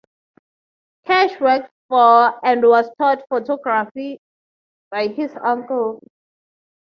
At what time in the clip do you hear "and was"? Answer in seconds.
2.43-2.89